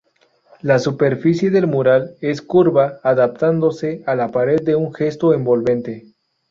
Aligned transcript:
La 0.61 0.79
superficie 0.79 1.51
del 1.51 1.67
mural 1.67 2.15
es 2.21 2.41
curva, 2.41 2.97
adaptándose 3.03 4.01
a 4.07 4.15
la 4.15 4.29
pared 4.29 4.67
en 4.67 4.77
un 4.77 4.93
gesto 4.95 5.31
envolvente. 5.31 6.07